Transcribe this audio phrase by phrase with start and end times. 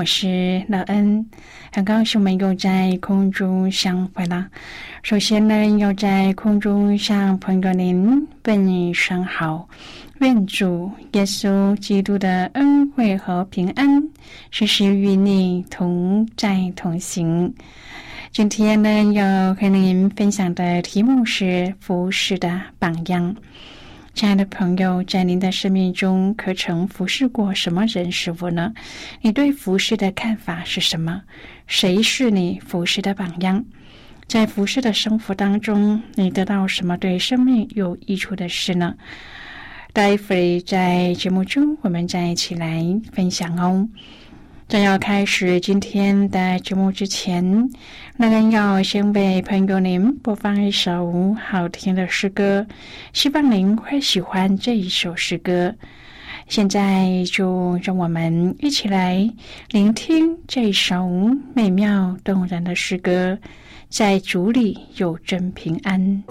[0.00, 1.26] 我是乐恩，
[1.70, 4.48] 很高兴我们又在空中相会了。
[5.02, 9.68] 首先呢，要在空中向朋友您问声好，
[10.20, 14.02] 愿主耶稣基督的恩惠和平安
[14.50, 17.52] 时时与你同在同行。
[18.32, 23.36] 今天呢，要和您分享的题目是服饰的榜样。
[24.20, 28.74] 亲爱的朋友，在您的生命中，可曾服侍过什么人事物呢？
[29.22, 31.22] 你对服侍的看法是什么？
[31.66, 33.64] 谁是你服侍的榜样？
[34.26, 38.94] 在服侍的生活当中，你得到什么对生命有益处的事呢？
[39.94, 43.88] 待会在节目中，我们再一起来分享哦。
[44.70, 47.68] 在要开始今天的节目之前，
[48.16, 52.64] 那人要先为朋友您播放一首好听的诗歌，
[53.12, 55.74] 希望您会喜欢这一首诗歌。
[56.46, 59.28] 现在就让我们一起来
[59.70, 61.04] 聆听这首
[61.52, 63.36] 美妙动人的诗歌，
[63.88, 66.22] 在主里有真平安。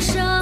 [0.00, 0.37] 生。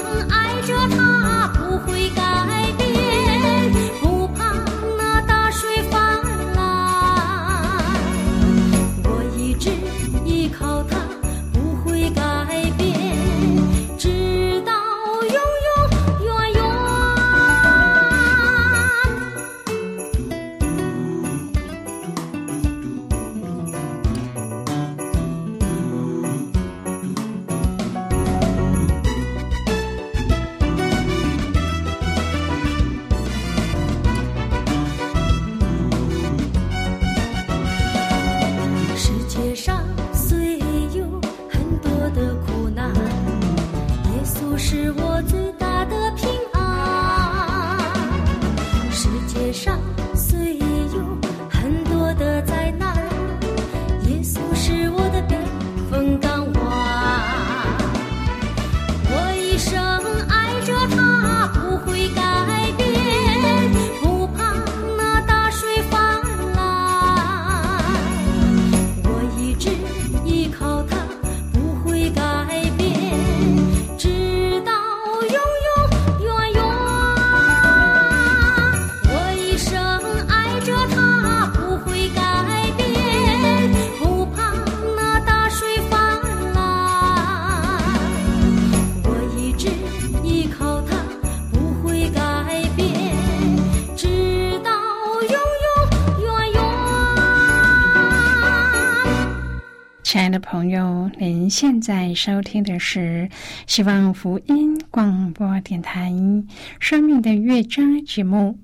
[101.26, 103.28] 您现在收听的是
[103.66, 106.08] 希望福音广播电台
[106.78, 108.56] 《生命的乐章》节目。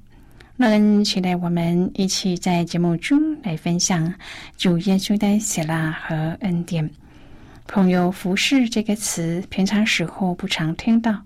[0.57, 4.15] 那期待我们一起在节目中来分享
[4.57, 6.89] 主耶稣的喜乐和恩典。
[7.67, 11.21] 朋友，服侍这个词，平常时候不常听到，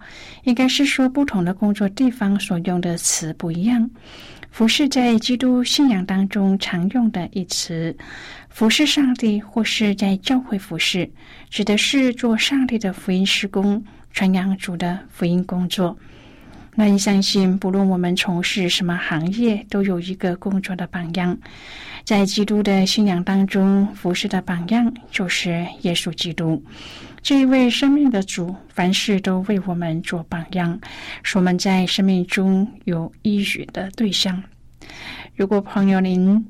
[0.44, 3.90] 应该是说不同的工作地方所用的词不一样。
[4.56, 7.94] 服侍在基督信仰当中常用的一词，
[8.48, 11.10] 服侍上帝或是在教会服侍，
[11.50, 15.94] 指的是做上帝的福音施工、传扬主的福音工作。
[16.74, 21.36] 那你相信，不论我们从事什么行业，都有一个工作的榜样。
[22.04, 26.64] 在基督的信仰当中，服侍的榜样就是耶稣基督
[27.26, 30.80] 这一位生命的主，凡事都为我们做榜样，
[31.24, 34.40] 使我们在生命中有依循的对象。
[35.34, 36.46] 如果朋友您，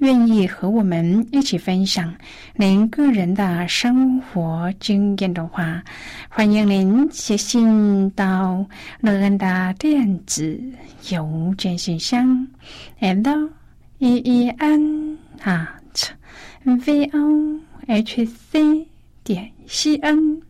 [0.00, 2.14] 愿意和我们一起分享
[2.54, 5.82] 您个人的生活经验的话，
[6.28, 8.62] 欢迎您写信到
[9.00, 10.60] 乐恩的电子
[11.12, 12.46] 邮件信箱
[13.00, 13.48] ，l
[14.00, 16.10] e e n at
[16.62, 18.86] v o h c
[19.24, 20.42] 点 c n。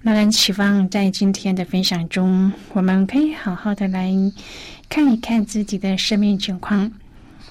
[0.00, 4.10] 乐恩期望在今天的分享中，我们可以好好的来
[4.88, 6.90] 看一看自己的生命情况。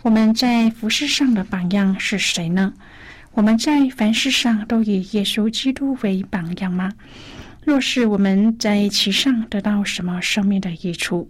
[0.02, 2.74] 我们在服饰上的榜样是谁呢？
[3.34, 6.92] 我们在凡事上都以耶稣基督为榜样吗？
[7.64, 11.30] 若是我们在其上得到什么生命的益处？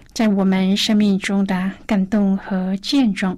[0.13, 3.37] 在我们生命中的感动和见证。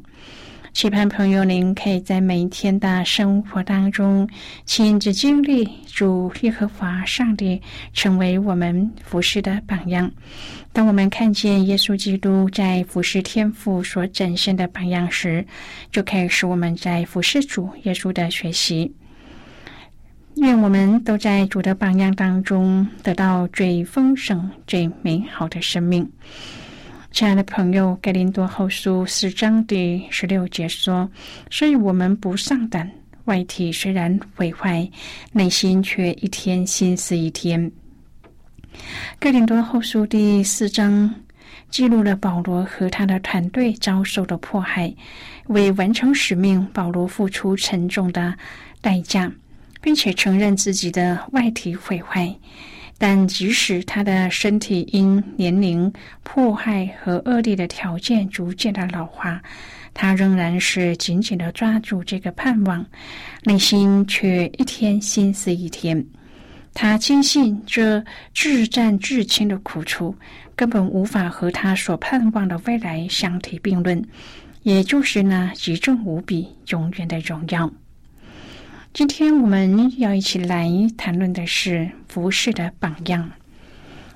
[0.74, 4.28] 期盼朋友，您可以在每一天的生活当中
[4.66, 7.62] 亲自经历主耶和华上帝
[7.94, 10.12] 成为我们服侍的榜样。
[10.72, 15.46] 当我们看见耶稣基督在服侍天父所展现的榜样时，
[15.92, 18.92] 就可以使我们在服侍主耶稣的学习。
[20.38, 26.12] 愿我们都在主的榜样当中得到最丰盛、最美好的生命。
[27.14, 31.08] 亲爱的朋友，《格林多后书》四章第十六节说
[31.52, 32.92] ：“所以我们不上胆，
[33.26, 34.90] 外体虽然毁坏，
[35.32, 37.72] 内心却一天心思一天。”
[39.20, 41.14] 《格林多后书》第四章
[41.70, 44.92] 记录了保罗和他的团队遭受的迫害，
[45.50, 48.34] 为完成使命，保罗付出沉重的
[48.82, 49.32] 代价，
[49.80, 52.36] 并且承认自己的外体毁坏。
[53.06, 55.92] 但即使他的身体因年龄、
[56.24, 59.42] 迫害和恶劣的条件逐渐的老化，
[59.94, 62.86] 他仍然是紧紧的抓住这个盼望，
[63.44, 66.02] 内心却一天心思一天。
[66.74, 68.02] 他坚信这
[68.34, 70.16] 至战至轻的苦楚
[70.56, 74.02] 根本无法和他所盼望的未来相提并论，
[74.62, 77.70] 也就是那极重无比、永远的荣耀。
[78.94, 83.32] 今天我们要一起来谈论的是服饰的榜样。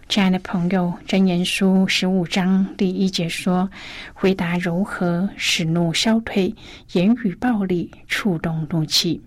[0.07, 3.71] 亲爱的朋友，《真言书》十五章第一节说
[4.13, 6.53] ：“回答柔和，使怒消退；
[6.91, 9.19] 言语暴力，触动怒气。”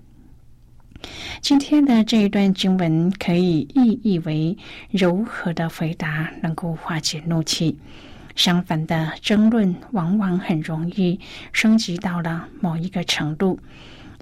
[1.43, 4.57] 今天的这一段经文可以意译为：
[4.93, 7.75] 柔和的回答能够化解怒气；
[8.37, 11.19] 相反的争论往往很容易
[11.53, 13.59] 升级到了某一个程度。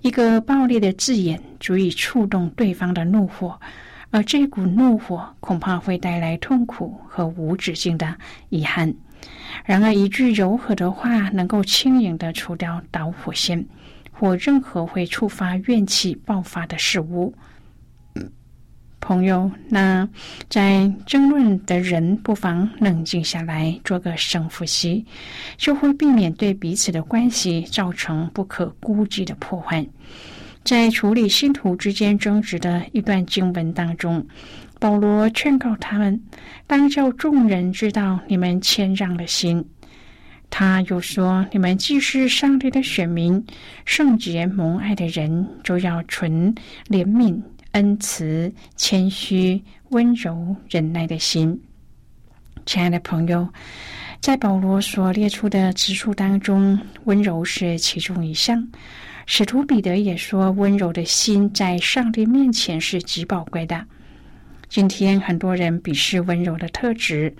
[0.03, 3.61] 一个暴力的字眼足以触动对方的怒火，
[4.11, 8.17] 而这股怒火恐怕会带来痛苦和无止境的
[8.49, 8.95] 遗憾。
[9.65, 13.67] 然而，一句柔和的话能够轻盈的除掉导火线，
[14.13, 17.35] 或任何会触发怨气爆发的事物。
[19.01, 20.09] 朋友，那
[20.51, 25.05] 在争论的人不妨冷静下来，做个深呼吸，
[25.57, 29.87] 就会避免对彼此的关系造成不可估计的破坏。
[30.65, 34.27] 在处理信徒之间争执的一段经文当中，
[34.79, 36.21] 保罗劝告他们
[36.67, 39.65] ：“当叫众人知道你们谦让的心。”
[40.51, 43.43] 他又说：“你们既是上帝的选民，
[43.85, 46.55] 圣洁蒙爱的人，就要存
[46.89, 47.41] 怜悯。”
[47.79, 51.63] 恩慈、谦虚、温柔、忍耐的心，
[52.67, 53.49] 亲爱的朋友，
[54.21, 58.69] 在保罗所列出的指数当中，温柔是其中一项。
[59.27, 63.87] 使徒彼得也说，温柔的心在上帝面前是极宝贵的。
[64.69, 67.33] 今天很多人鄙视温柔的特质，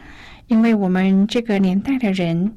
[0.47, 2.55] 因为我们这个年代的人。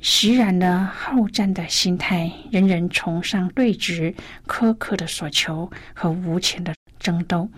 [0.00, 4.14] 习染了好战的心态，人人崇尚对峙、
[4.46, 6.72] 苛刻的所求和无情的
[7.08, 7.48] 争斗。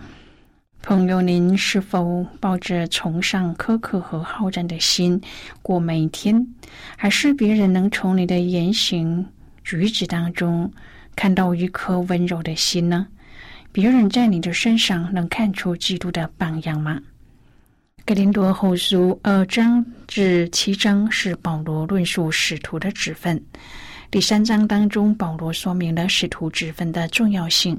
[0.81, 5.21] 朋友，您是否抱着崇尚苛刻和好战的心
[5.61, 6.47] 过每一天，
[6.95, 9.27] 还是别人能从你的言行
[9.61, 10.71] 举止当中
[11.17, 13.05] 看到一颗温柔的心呢？
[13.73, 16.97] 别人在你的身上能看出基督的榜样吗？
[18.05, 23.43] 《格林多后书二章至七章是保罗论述使徒的职分。
[24.09, 27.77] 第三章当中，保罗说明了使徒职分的重要性。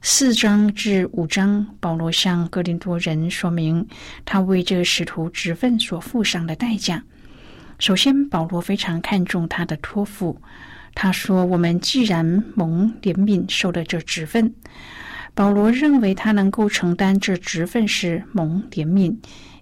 [0.00, 3.84] 四章至五章，保罗向格林多人说明
[4.24, 7.02] 他为这个使徒职分所付上的代价。
[7.80, 10.40] 首先，保罗非常看重他的托付。
[10.94, 12.24] 他说：“我们既然
[12.54, 14.52] 蒙怜悯，受了这职分。”
[15.34, 19.14] 保罗认为他能够承担这职分是蒙怜悯，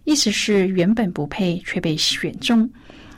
[0.04, 2.70] 意思是原本不配却被选中。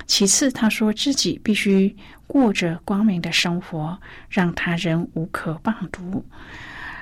[0.07, 1.95] 其次，他说自己必须
[2.27, 3.99] 过着光明的生活，
[4.31, 6.25] 让他人无可谤读，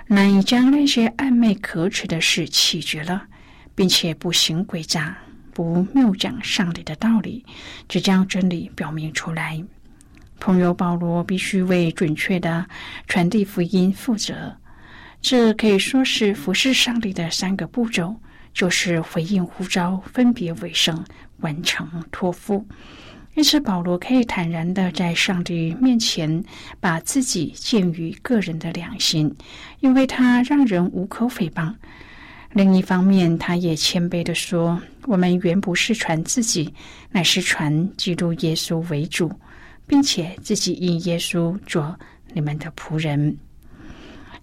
[0.09, 3.25] 难以将那些暧昧可耻的事弃绝了，
[3.75, 5.19] 并且不行诡诈，
[5.53, 7.45] 不谬讲上帝的道理，
[7.89, 9.63] 只将真理表明出来。
[10.39, 12.65] 朋友保罗必须为准确的
[13.09, 14.57] 传递福音负责。
[15.21, 18.15] 这可以说是服侍上帝的三个步骤，
[18.55, 21.05] 就是回应呼召、分别为圣、
[21.39, 22.65] 完成托付。
[23.37, 26.43] 因此，保罗可以坦然的在上帝面前
[26.81, 29.33] 把自己建于个人的良心，
[29.81, 31.71] 因为他让人无可诽谤。
[32.53, 36.73] 另一方面，他也谦卑的说：“我们原不是传自己，
[37.11, 39.31] 乃是传基督耶稣为主，
[39.87, 41.95] 并且自己因耶稣做
[42.33, 43.37] 你们的仆人。”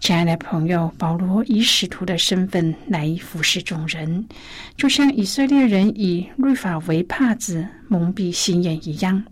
[0.03, 4.27] 亲爱的朋友，保罗以使徒的身份来服侍众人，
[4.75, 9.23] 就像以色列人以律法为帕子蒙蔽心眼一样。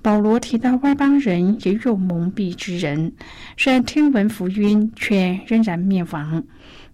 [0.00, 3.12] 保罗提到外邦人也有蒙蔽之人，
[3.58, 6.42] 虽然听闻福音，却仍然灭亡。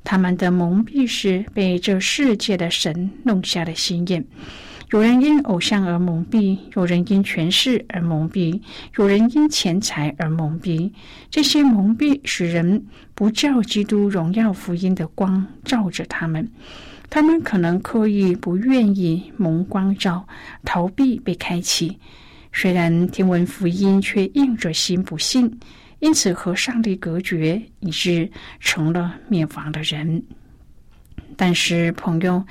[0.03, 4.25] 他们的蒙蔽是被这世界的神弄瞎了心眼。
[4.91, 8.61] 有人因偶像而蒙蔽，有人因权势而蒙蔽，
[8.97, 10.93] 有人因钱财而蒙蔽。
[11.29, 16.49] 这些蒙蔽使人不叫基督荣耀福音的光照着他们，
[17.11, 20.25] 他们可能刻意不愿意蒙光照，
[20.65, 21.99] 逃避被开启。
[22.53, 25.59] 虽然听闻福音，却硬着心不信，
[25.99, 30.23] 因此和上帝隔绝，以致成了灭亡的人。
[31.37, 32.45] 但是，朋友。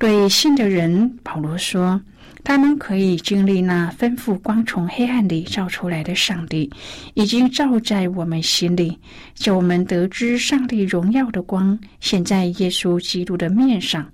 [0.00, 2.00] 对信的人，保罗说
[2.42, 6.72] ：“他们可以经历那吩咐光从黑暗里照出来的上帝，
[7.12, 8.98] 已经照在我们心里，
[9.34, 14.10] 叫我们得知上帝荣耀的光显在耶稣基督的面上。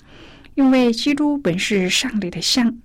[0.56, 2.76] 因为基督本是上帝的像。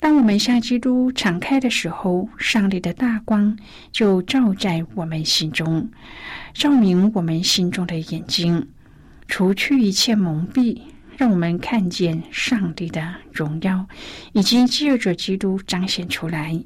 [0.00, 3.54] 当我们向基督敞开的时候，上帝的大光
[3.92, 5.86] 就照在我们心中，
[6.54, 8.66] 照明我们心中的眼睛，
[9.26, 10.80] 除去一切蒙蔽。”
[11.18, 13.84] 让我们看见上帝的荣耀
[14.34, 16.56] 已经借着基督彰显出来，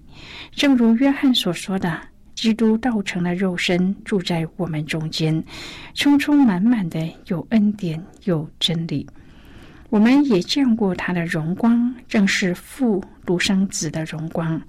[0.55, 1.99] 正如约翰所说的
[2.37, 5.43] ：“基督道成了肉身，住在我们中间，
[5.95, 9.09] 充充满满的有恩典有真理。”
[9.89, 14.61] 我们也见过他的荣光，正是父独生子的荣光。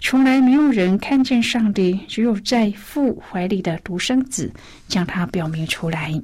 [0.00, 4.52] 从来没有人看见上帝，只有在父怀里的独生子
[4.86, 6.14] 将他表明出来。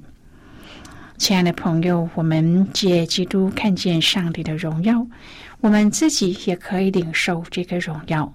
[1.23, 5.07] 亲爱的朋友，我们借基督看见上帝的荣耀，
[5.61, 8.35] 我们自己也可以领受这个荣耀。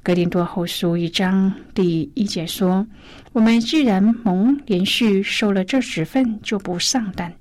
[0.00, 2.86] 格林多后书一章第一节说
[3.34, 7.34] ：“我们既然蒙连续受了这十份，就不丧胆。”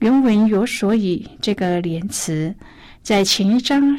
[0.00, 2.52] 原文有所以这个连词，
[3.00, 3.96] 在前一章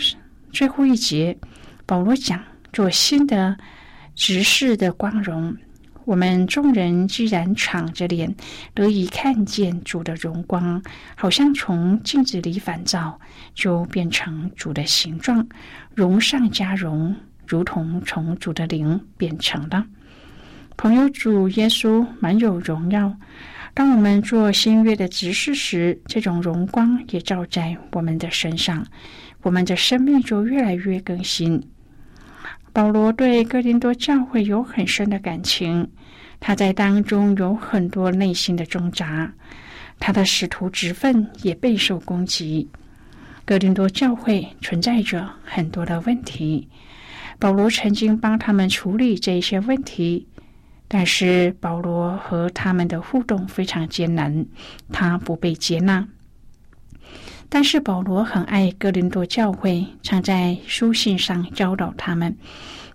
[0.51, 1.37] 最后一节，
[1.85, 3.57] 保罗讲做新的
[4.13, 5.55] 执事的光荣。
[6.05, 8.35] 我们众人既然敞着脸
[8.73, 10.81] 得以看见主的荣光，
[11.15, 13.19] 好像从镜子里反照，
[13.55, 15.47] 就变成主的形状，
[15.95, 17.15] 荣上加荣，
[17.47, 19.85] 如同从主的灵变成了。
[20.77, 23.15] 朋友，主耶稣满有荣耀。
[23.73, 28.85] 当我们做新约的执事时，这种荣光也照在我们的身上，
[29.41, 31.61] 我们的生命就越来越更新。
[32.75, 35.89] 保罗对哥林多教会有很深的感情，
[36.41, 39.31] 他在当中有很多内心的挣扎，
[39.97, 42.67] 他的使徒职分也备受攻击。
[43.45, 46.67] 哥林多教会存在着很多的问题，
[47.39, 50.27] 保罗曾经帮他们处理这些问题，
[50.89, 54.45] 但是保罗和他们的互动非常艰难，
[54.91, 56.05] 他不被接纳。
[57.55, 62.35] 但是保罗很爱哥林多教会，常在书信上教导他们，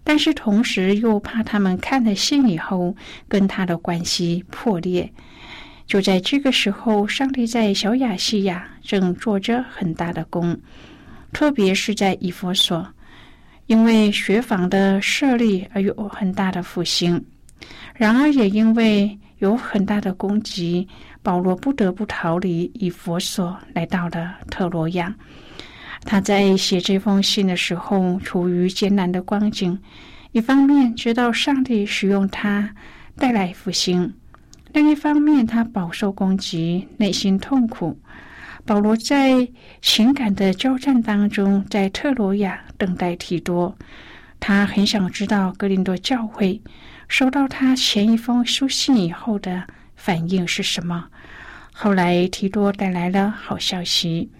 [0.04, 2.94] 但是同时又怕他们看了信以后
[3.26, 5.10] 跟他的关系破裂。
[5.86, 10.54] 就在这个时候，上帝在小亚细亚正做着很大的工，
[11.32, 12.86] 特别是在以弗所，
[13.64, 17.18] 因为学坊的设立而有很大的复兴。
[17.94, 20.86] 然而，也因为有很大的攻击，
[21.22, 25.14] 保罗不得不逃离以佛所，来到了特罗亚。
[26.02, 29.78] 他在写这封信的时候，处于艰难的光景。
[30.32, 32.74] 一方面知道上帝使用他
[33.16, 34.14] 带来复兴，
[34.72, 37.98] 另一方面他饱受攻击，内心痛苦。
[38.64, 39.48] 保罗在
[39.82, 43.76] 情感的交战当中，在特罗亚等待提多。
[44.38, 46.62] 他很想知道格林多教会
[47.08, 49.64] 收到他前一封书信以后的
[50.02, 51.06] 反应是什么。
[51.72, 54.30] 后来提多带来了好消息。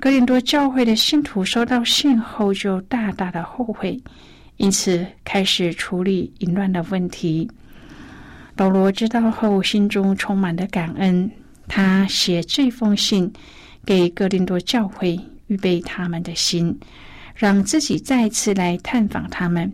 [0.00, 3.98] 格林多教会的信徒收到信后就大大的后悔。
[4.56, 7.48] 因此，开始处理淫乱的问题。
[8.56, 11.30] 保罗知道后，心中充满了感恩。
[11.68, 13.32] 他写这封信
[13.84, 16.76] 给哥林多教会，预备他们的心，
[17.34, 19.70] 让自己再次来探访他们。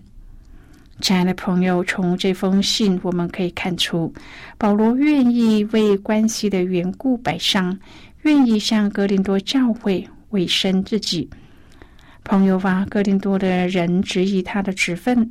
[1.02, 4.14] 亲爱的朋友，从这封信我们可以看出，
[4.56, 7.76] 保罗愿意为关系的缘故摆上，
[8.22, 11.28] 愿意向哥林多教会委身自己。
[12.22, 15.28] 朋友啊，哥林多的人质疑他的职分。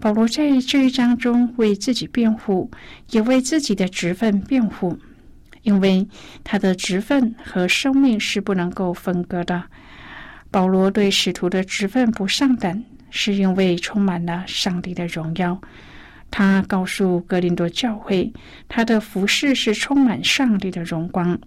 [0.00, 2.68] 保罗在这一章中为自己辩护，
[3.12, 4.98] 也为自己的职分辩护，
[5.62, 6.04] 因为
[6.42, 9.62] 他的职分和生命是不能够分割的。
[10.50, 15.56] 保罗对使徒的职分不上等，是因为充满了上帝的荣耀。
[16.28, 18.32] 他告诉哥林多教会，
[18.68, 21.38] 他的服饰是充满上帝的荣光。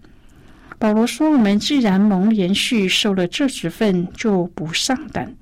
[0.77, 5.35] 保罗说：“我们既然蒙连续受了这职分，就不上等。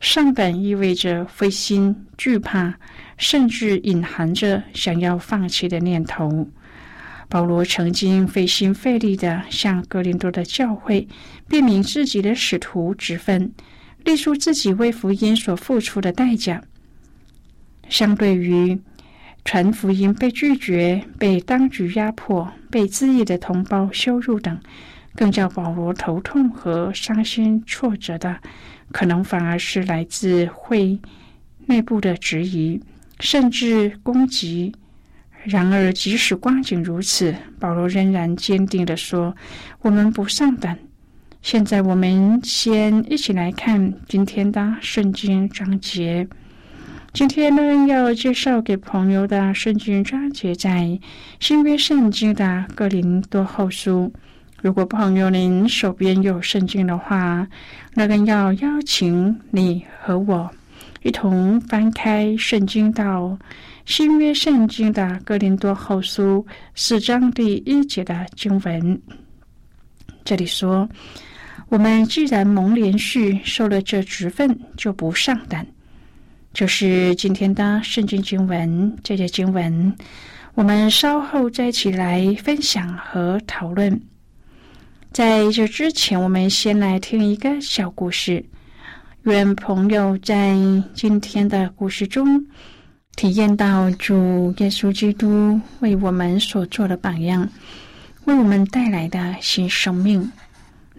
[0.00, 2.72] 上等意味着灰心、惧怕，
[3.18, 6.48] 甚至隐含着想要放弃的念头。”
[7.28, 11.06] 保罗曾经费心费力的向格林多的教会
[11.46, 13.52] 辨明自己的使徒职分，
[14.04, 16.62] 列出自己为福音所付出的代价。
[17.88, 18.80] 相对于
[19.44, 24.60] 传福音被拒绝、被当局压迫、被自义的同胞羞辱等，
[25.14, 28.38] 更叫保罗头痛和伤心挫折的，
[28.92, 30.98] 可能反而是来自会
[31.66, 32.80] 内部的质疑，
[33.18, 34.74] 甚至攻击。
[35.44, 39.34] 然而，即使光景如此，保罗仍然坚定的说
[39.80, 40.76] ：“我们不上当。”
[41.42, 46.28] 现在，我们先一起来看今天的圣经章节。
[47.14, 51.00] 今天呢，要介绍给朋友的圣经章节在
[51.40, 54.12] 新约圣经的哥林多后书。
[54.60, 57.48] 如果朋友您手边有圣经的话，
[57.94, 60.48] 那更要邀请你和我
[61.02, 63.36] 一同翻开圣经到
[63.86, 69.00] 新约圣经的哥林多后书四章第一节的经文。
[70.22, 70.86] 这里说
[71.70, 75.66] ：“我们既然蒙连续受了这职分，就不上胆。”
[76.52, 79.94] 就是今天的圣经经文，这些经文
[80.54, 83.98] 我们稍后再起来分享和讨论。
[85.12, 88.44] 在这之前，我们先来听一个小故事。
[89.22, 90.56] 愿朋友在
[90.92, 92.44] 今天的故事中
[93.14, 97.48] 体验到主耶稣基督为我们所做的榜样，
[98.24, 100.28] 为我们带来的新生命。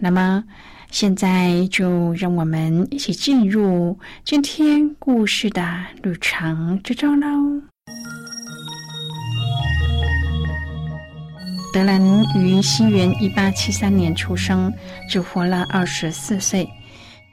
[0.01, 0.43] 那么。
[0.91, 5.65] 现在就让我们一起进入今天故事的
[6.03, 7.61] 旅程之中喽。
[11.73, 12.01] 德兰
[12.35, 14.69] 于西元一八七三年出生，
[15.09, 16.69] 只活了二十四岁。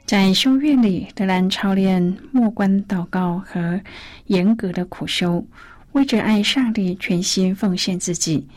[0.05, 3.81] 在修院里，德兰操练默观祷告和
[4.27, 5.45] 严格的苦修，
[5.91, 8.47] 为着爱上帝全心奉献自己。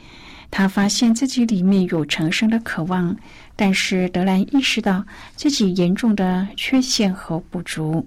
[0.53, 3.17] 他发现自己里面有成圣的渴望。
[3.57, 8.07] 但是德兰意识到自己严重的缺陷和不足，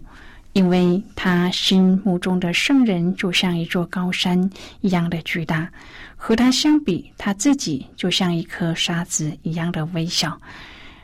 [0.54, 4.50] 因为他心目中的圣人就像一座高山
[4.82, 5.70] 一样的巨大，
[6.16, 10.40] 和他相比，他自己就像一颗沙子一样的微小。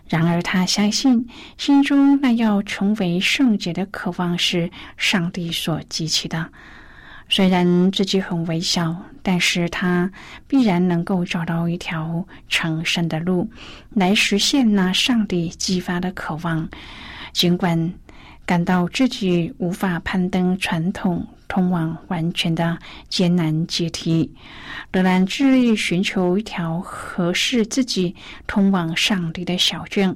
[0.09, 1.25] 然而，他相信
[1.57, 6.49] 心中那要成为圣洁的渴望是上帝所激起的。
[7.33, 10.11] 虽然自己很微小，但是他
[10.49, 13.49] 必然能够找到一条成圣的路，
[13.91, 16.67] 来实现那上帝激发的渴望。
[17.31, 17.93] 尽管
[18.45, 24.29] 感到自己无法攀登传统通往完全的艰难阶梯，
[24.91, 28.13] 德兰致力寻求一条合适自己
[28.45, 30.13] 通往上帝的小径。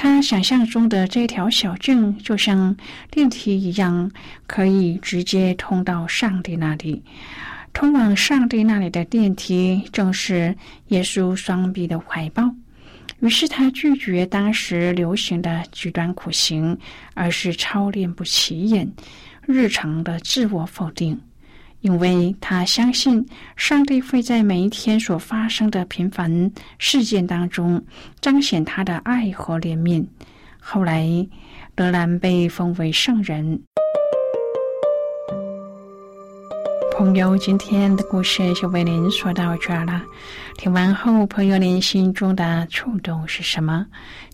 [0.00, 2.76] 他想象中的这条小径就像
[3.10, 4.08] 电梯一样，
[4.46, 7.02] 可以直接通到上帝那里。
[7.72, 10.56] 通往上帝那里的电梯正是
[10.88, 12.48] 耶稣双臂的怀抱。
[13.18, 16.78] 于是他拒绝当时流行的极端苦行，
[17.14, 18.88] 而是操练不起眼、
[19.46, 21.20] 日常的自我否定。
[21.80, 23.24] 因为他相信
[23.56, 27.82] 上帝会在每一天所发生的平凡事件当中
[28.20, 30.04] 彰显他的爱和怜悯。
[30.58, 31.06] 后来，
[31.74, 33.60] 德兰被封为圣人。
[36.96, 40.02] 朋友，今天的故事就为您说到这儿了。
[40.56, 43.86] 听完后，朋友您心中的触动是什么？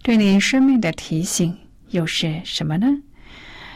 [0.03, 1.55] 对您生命的提醒
[1.91, 2.87] 又是什么呢？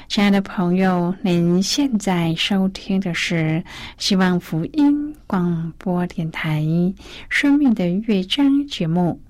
[0.08, 3.62] 亲爱的朋友，您现在收听的是
[3.98, 6.62] 希望福音广播电台
[7.28, 9.20] 《生命的乐章》节目。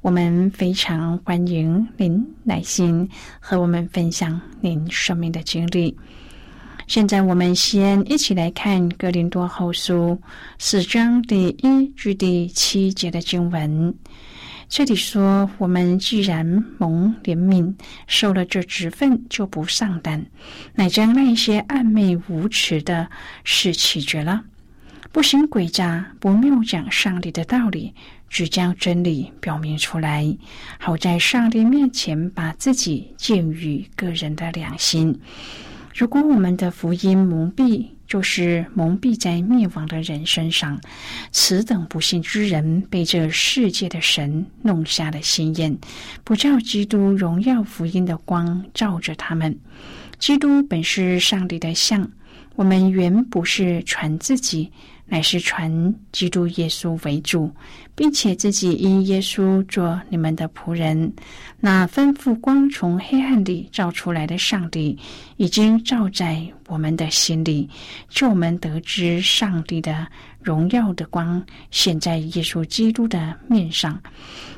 [0.00, 3.06] 我们非常欢迎您耐心
[3.40, 5.94] 和我们分享您生命的经历。
[6.86, 10.16] 现在，我们先一起来看《格林多后书》
[10.60, 13.92] 四章第一至第七节的经文。
[14.68, 16.44] 这里说：“我们既然
[16.78, 17.74] 蒙怜悯，
[18.06, 20.26] 受了这职分，就不上当，
[20.74, 23.08] 乃将那些暧昧无耻的
[23.44, 24.44] 事弃绝了，
[25.10, 27.94] 不行诡诈，不谬讲上帝的道理，
[28.28, 30.36] 只将真理表明出来，
[30.78, 35.18] 好在上帝面前把自己建于个人的良心。
[35.98, 40.80] 如果我们的福音蒙蔽，就是蒙蔽在灭亡的人身上，
[41.32, 45.76] 此等不幸之人被这世界的神弄瞎了心眼，
[46.22, 49.58] 不照基督荣耀福音的光照着他们。
[50.20, 52.08] 基督本是上帝的像，
[52.54, 54.70] 我们原不是传自己。
[55.08, 57.50] 乃是传基督耶稣为主，
[57.94, 61.12] 并且自己因耶稣做你们的仆人。
[61.58, 64.96] 那吩咐光从黑暗里照出来的上帝，
[65.38, 67.68] 已经照在我们的心里，
[68.08, 70.06] 就我们得知上帝的
[70.40, 74.00] 荣耀的光显在耶稣基督的面上。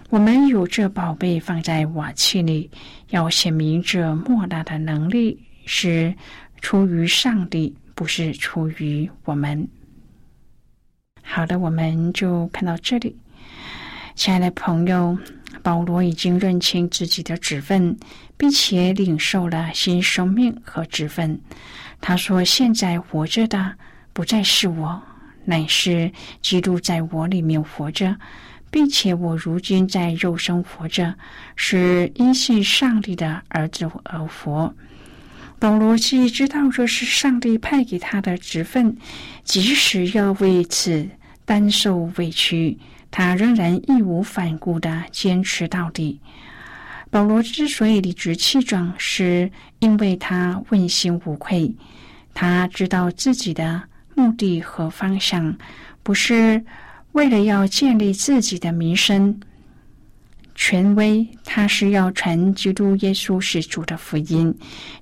[0.09, 2.69] 我们有这宝贝放在瓦器里，
[3.11, 6.13] 要显明这莫大的能力是
[6.61, 9.67] 出于上帝，不是出于我们。
[11.23, 13.17] 好的，我们就看到这里。
[14.15, 15.17] 亲爱的朋友，
[15.63, 17.97] 保罗已经认清自己的职分，
[18.37, 21.41] 并且领受了新生命和职分。
[22.01, 23.75] 他说：“现在活着的
[24.13, 25.01] 不再是我，
[25.45, 26.11] 乃是
[26.43, 28.17] 基督在我里面活着，
[28.71, 31.15] 并且我如今在肉身活着，
[31.57, 34.75] 是因信上帝的儿子而活。”
[35.61, 38.97] 保罗既知道这是上帝派给他的职分，
[39.45, 41.09] 即使要为此。
[41.45, 42.79] 担受委屈，
[43.11, 46.21] 他仍然义无反顾的坚持到底。
[47.11, 51.75] 保罗之所以理直气壮，是因为他问心无愧。
[52.33, 53.83] 他知道自己的
[54.15, 55.59] 目的和方向，
[56.05, 56.65] 不是
[57.11, 59.41] 为了要建立自己的名声、
[60.63, 64.55] 权威，他是要传基督耶稣是主的福音，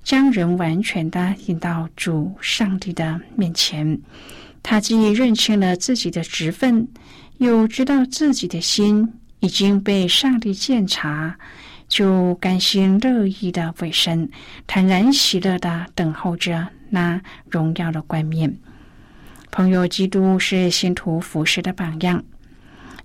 [0.05, 3.99] 将人完全的引到主上帝的面前。
[4.63, 6.87] 他既认清了自己的职分，
[7.39, 11.37] 又知道自己的心已经被上帝鉴察，
[11.89, 14.31] 就甘心乐意的委身，
[14.65, 18.57] 坦然喜乐的等候着那荣耀的冠冕。
[19.51, 22.23] 朋友，基督是信徒服侍的榜样。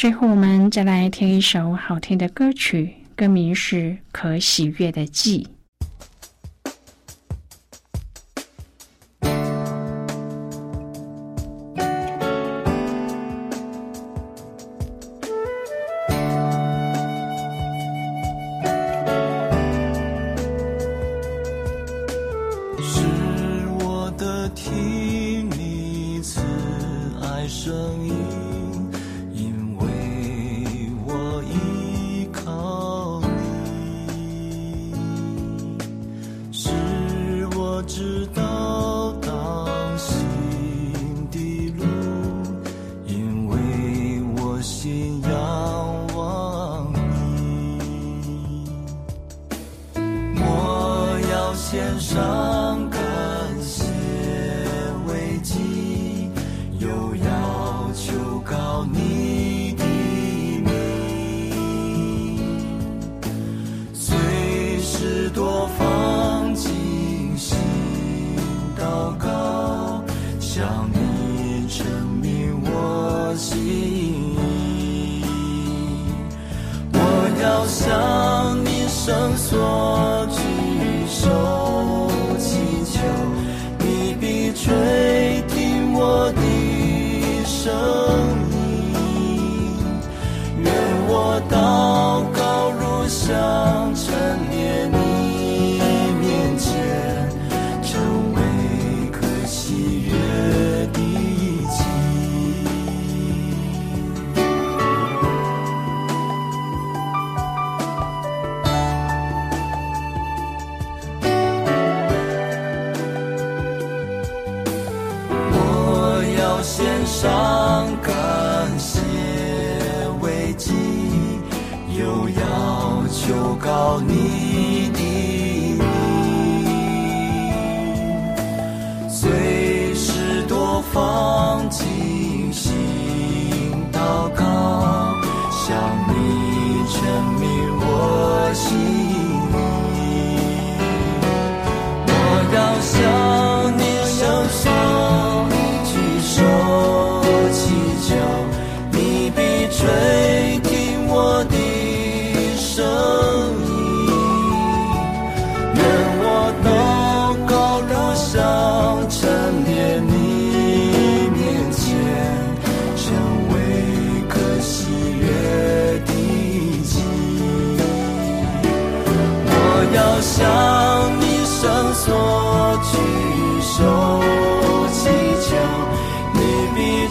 [0.00, 3.76] 最后，我们再来听一首好听的歌曲，歌名是
[4.10, 5.44] 《可喜悦的记》。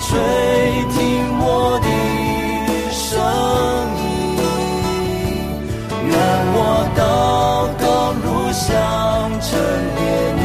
[0.10, 0.18] 垂
[0.90, 0.98] 听
[1.38, 1.88] 我的
[2.90, 3.06] 声
[4.02, 4.02] 音。
[6.10, 6.12] 愿
[6.52, 6.58] 我
[6.98, 7.00] 祷
[7.78, 7.84] 告
[8.24, 8.66] 如香
[9.40, 9.48] 陈
[9.96, 10.02] 列
[10.40, 10.42] 你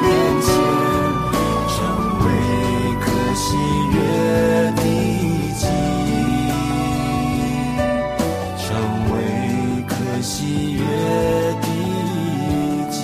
[0.00, 0.06] 面
[0.46, 0.46] 前，
[1.74, 1.74] 成
[2.22, 2.24] 为
[3.02, 3.04] 可
[3.34, 3.44] 喜
[3.90, 3.98] 悦
[4.76, 4.78] 的
[5.58, 5.60] 祭。
[8.62, 8.64] 成
[9.10, 9.14] 为
[9.88, 9.90] 可
[10.22, 10.30] 喜
[10.74, 10.80] 悦
[11.62, 11.66] 的
[12.92, 12.94] 祭。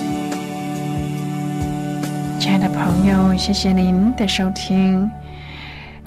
[2.39, 5.11] 亲爱的朋友，谢谢您的收听。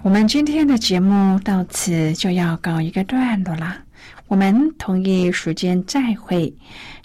[0.06, 3.76] 我们今天的节目到此就要告一个段落了。
[4.28, 6.54] 我们同一时间再会。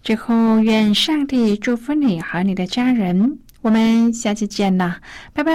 [0.04, 3.40] 最后，愿上帝祝福你和你的家人。
[3.62, 5.02] 我们下期见啦，
[5.34, 5.52] 拜拜。